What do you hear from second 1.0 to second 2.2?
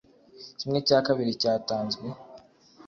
kabiri cyatanzwe